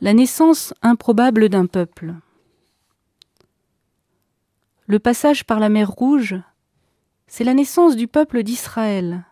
La 0.00 0.12
naissance 0.12 0.74
improbable 0.82 1.48
d'un 1.48 1.66
peuple. 1.66 2.14
Le 4.86 4.98
passage 4.98 5.44
par 5.44 5.60
la 5.60 5.68
mer 5.68 5.88
Rouge, 5.88 6.34
c'est 7.28 7.44
la 7.44 7.54
naissance 7.54 7.94
du 7.94 8.08
peuple 8.08 8.42
d'Israël. 8.42 9.24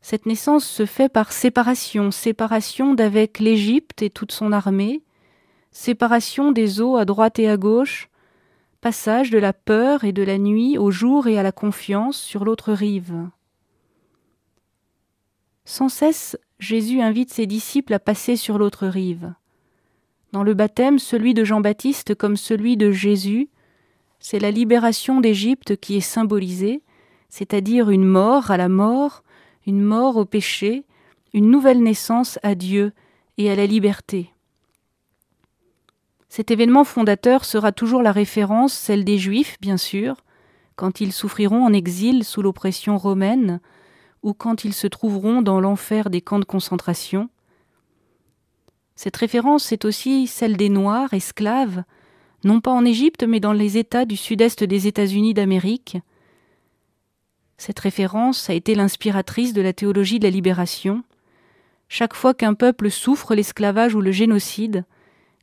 Cette 0.00 0.26
naissance 0.26 0.66
se 0.66 0.84
fait 0.84 1.08
par 1.08 1.32
séparation, 1.32 2.10
séparation 2.10 2.94
d'avec 2.94 3.38
l'Égypte 3.38 4.02
et 4.02 4.10
toute 4.10 4.32
son 4.32 4.50
armée, 4.50 5.04
séparation 5.70 6.50
des 6.50 6.80
eaux 6.80 6.96
à 6.96 7.04
droite 7.04 7.38
et 7.38 7.48
à 7.48 7.56
gauche, 7.56 8.08
passage 8.80 9.30
de 9.30 9.38
la 9.38 9.52
peur 9.52 10.02
et 10.02 10.12
de 10.12 10.24
la 10.24 10.38
nuit 10.38 10.76
au 10.76 10.90
jour 10.90 11.28
et 11.28 11.38
à 11.38 11.44
la 11.44 11.52
confiance 11.52 12.18
sur 12.18 12.44
l'autre 12.44 12.72
rive. 12.72 13.14
Sans 15.64 15.88
cesse, 15.88 16.36
Jésus 16.58 17.00
invite 17.00 17.32
ses 17.32 17.46
disciples 17.46 17.92
à 17.94 17.98
passer 17.98 18.36
sur 18.36 18.58
l'autre 18.58 18.86
rive. 18.86 19.34
Dans 20.32 20.42
le 20.42 20.54
baptême, 20.54 20.98
celui 20.98 21.34
de 21.34 21.44
Jean-Baptiste 21.44 22.14
comme 22.14 22.36
celui 22.36 22.76
de 22.76 22.90
Jésus, 22.90 23.48
c'est 24.20 24.38
la 24.38 24.50
libération 24.50 25.20
d'Égypte 25.20 25.76
qui 25.76 25.96
est 25.96 26.00
symbolisée, 26.00 26.82
c'est-à-dire 27.28 27.90
une 27.90 28.04
mort 28.04 28.50
à 28.50 28.56
la 28.56 28.68
mort, 28.68 29.22
une 29.66 29.82
mort 29.82 30.16
au 30.16 30.24
péché, 30.24 30.84
une 31.34 31.50
nouvelle 31.50 31.82
naissance 31.82 32.38
à 32.42 32.54
Dieu 32.54 32.92
et 33.36 33.50
à 33.50 33.54
la 33.54 33.66
liberté. 33.66 34.32
Cet 36.28 36.50
événement 36.50 36.84
fondateur 36.84 37.44
sera 37.44 37.72
toujours 37.72 38.02
la 38.02 38.12
référence, 38.12 38.72
celle 38.72 39.04
des 39.04 39.18
Juifs, 39.18 39.58
bien 39.60 39.76
sûr, 39.76 40.16
quand 40.74 41.00
ils 41.00 41.12
souffriront 41.12 41.64
en 41.64 41.72
exil 41.72 42.24
sous 42.24 42.42
l'oppression 42.42 42.98
romaine, 42.98 43.60
ou 44.22 44.34
quand 44.34 44.64
ils 44.64 44.74
se 44.74 44.86
trouveront 44.86 45.42
dans 45.42 45.60
l'enfer 45.60 46.10
des 46.10 46.20
camps 46.20 46.38
de 46.38 46.44
concentration. 46.44 47.28
Cette 48.94 49.16
référence 49.16 49.72
est 49.72 49.84
aussi 49.84 50.26
celle 50.26 50.56
des 50.56 50.68
Noirs, 50.68 51.12
esclaves, 51.12 51.84
non 52.44 52.60
pas 52.60 52.70
en 52.70 52.84
Égypte, 52.84 53.24
mais 53.24 53.40
dans 53.40 53.52
les 53.52 53.78
États 53.78 54.04
du 54.04 54.16
sud-est 54.16 54.64
des 54.64 54.86
États-Unis 54.86 55.34
d'Amérique. 55.34 55.98
Cette 57.58 57.78
référence 57.78 58.50
a 58.50 58.54
été 58.54 58.74
l'inspiratrice 58.74 59.52
de 59.52 59.62
la 59.62 59.72
théologie 59.72 60.18
de 60.18 60.24
la 60.24 60.30
libération. 60.30 61.02
Chaque 61.88 62.14
fois 62.14 62.34
qu'un 62.34 62.54
peuple 62.54 62.90
souffre 62.90 63.34
l'esclavage 63.34 63.94
ou 63.94 64.00
le 64.00 64.12
génocide, 64.12 64.84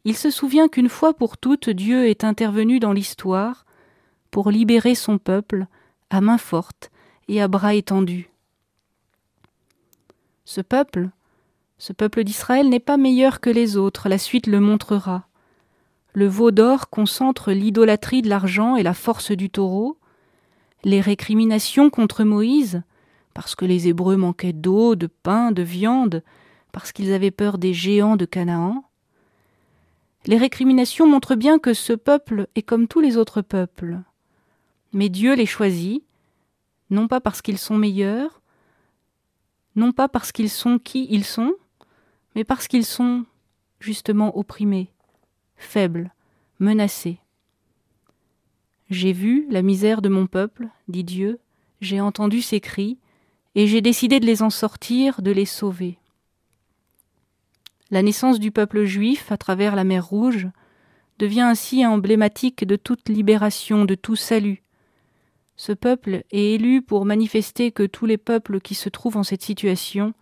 il 0.06 0.18
se 0.18 0.30
souvient 0.30 0.68
qu'une 0.68 0.90
fois 0.90 1.14
pour 1.14 1.38
toutes 1.38 1.70
Dieu 1.70 2.08
est 2.08 2.24
intervenu 2.24 2.80
dans 2.80 2.92
l'histoire 2.92 3.66
pour 4.32 4.52
libérer 4.52 4.96
son 4.96 5.18
peuple 5.18 5.68
à 6.10 6.22
main 6.22 6.38
forte 6.38 6.92
et 7.28 7.42
à 7.42 7.48
bras 7.48 7.74
étendus. 7.74 8.33
Ce 10.46 10.62
peuple, 10.62 11.10
ce 11.78 11.94
peuple 11.94 12.24
d'Israël 12.24 12.70
n'est 12.70 12.80
pas 12.80 12.98
meilleur 12.98 13.40
que 13.40 13.50
les 13.50 13.78
autres, 13.78 14.10
la 14.10 14.18
suite 14.18 14.48
le 14.48 14.60
montrera. 14.60 15.28
Le 16.14 16.28
veau 16.28 16.52
d'or 16.52 16.90
concentre 16.90 17.52
l'idolâtrie 17.52 18.22
de 18.22 18.30
l'argent 18.30 18.76
et 18.76 18.84
la 18.84 18.94
force 18.94 19.32
du 19.32 19.50
taureau, 19.50 19.98
les 20.84 21.02
récriminations 21.02 21.90
contre 21.90 22.24
Moïse, 22.24 22.84
parce 23.34 23.56
que 23.56 23.66
les 23.66 23.88
Hébreux 23.88 24.18
manquaient 24.18 24.54
d'eau, 24.54 24.96
de 24.96 25.08
pain, 25.08 25.52
de 25.52 25.64
viande, 25.64 26.24
parce 26.72 26.92
qu'ils 26.92 27.14
avaient 27.14 27.32
peur 27.32 27.58
des 27.58 27.74
géants 27.74 28.18
de 28.18 28.26
Canaan. 28.26 28.84
Les 30.26 30.38
récriminations 30.38 31.08
montrent 31.08 31.36
bien 31.36 31.58
que 31.58 31.74
ce 31.74 31.94
peuple 31.94 32.48
est 32.56 32.62
comme 32.62 32.88
tous 32.88 33.00
les 33.00 33.18
autres 33.18 33.42
peuples. 33.42 34.00
Mais 34.92 35.10
Dieu 35.10 35.36
les 35.36 35.46
choisit, 35.46 36.04
non 36.90 37.08
pas 37.08 37.22
parce 37.22 37.42
qu'ils 37.42 37.58
sont 37.58 37.78
meilleurs, 37.78 38.43
non 39.76 39.92
pas 39.92 40.08
parce 40.08 40.32
qu'ils 40.32 40.50
sont 40.50 40.80
qui 40.80 41.08
ils 41.10 41.26
sont, 41.26 41.54
mais 42.36 42.44
parce 42.44 42.68
qu'ils 42.68 42.86
sont 42.86 43.26
justement 43.80 44.38
opprimés, 44.38 44.90
faibles, 45.58 46.12
menacés. 46.60 47.20
J'ai 48.90 49.14
vu 49.14 49.48
la 49.50 49.62
misère 49.62 50.02
de 50.02 50.10
mon 50.10 50.28
peuple, 50.28 50.68
dit 50.88 51.04
Dieu, 51.04 51.40
j'ai 51.82 52.00
entendu 52.00 52.42
ses 52.42 52.60
cris, 52.60 52.98
et 53.56 53.68
j'ai 53.68 53.82
décidé 53.82 54.20
de 54.20 54.26
les 54.26 54.42
en 54.42 54.50
sortir, 54.50 55.22
de 55.22 55.32
les 55.32 55.46
sauver. 55.46 55.98
La 57.92 58.02
naissance 58.02 58.40
du 58.40 58.52
peuple 58.52 58.86
juif 58.86 59.32
à 59.32 59.38
travers 59.38 59.76
la 59.76 59.84
mer 59.84 60.06
Rouge 60.08 60.48
devient 61.20 61.42
ainsi 61.42 61.86
emblématique 61.86 62.66
de 62.66 62.76
toute 62.76 63.10
libération, 63.10 63.86
de 63.86 63.96
tout 63.96 64.16
salut, 64.16 64.64
ce 65.56 65.72
peuple 65.72 66.24
est 66.32 66.54
élu 66.54 66.82
pour 66.82 67.06
manifester 67.06 67.72
que 67.72 67.84
tous 67.84 68.06
les 68.06 68.18
peuples 68.18 68.60
qui 68.60 68.76
se 68.76 68.90
trouvent 68.90 69.18
en 69.18 69.24
cette 69.24 69.44
situation 69.44 70.14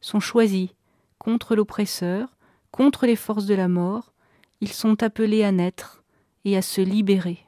sont 0.00 0.20
choisis 0.20 0.70
contre 1.18 1.56
l'oppresseur, 1.56 2.36
contre 2.70 3.06
les 3.06 3.16
forces 3.16 3.46
de 3.46 3.54
la 3.54 3.68
mort, 3.68 4.12
ils 4.60 4.72
sont 4.72 5.02
appelés 5.02 5.44
à 5.44 5.52
naître 5.52 6.02
et 6.44 6.56
à 6.56 6.62
se 6.62 6.80
libérer. 6.80 7.45